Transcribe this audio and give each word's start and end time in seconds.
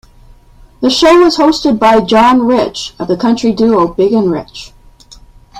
The 0.81 0.89
show 0.89 1.19
was 1.19 1.37
hosted 1.37 1.77
by 1.77 1.99
John 2.01 2.39
Rich 2.47 2.95
of 2.97 3.07
the 3.07 3.15
country 3.15 3.51
duo 3.51 3.93
Big 3.93 4.13
and 4.13 4.31
Rich. 4.31 4.73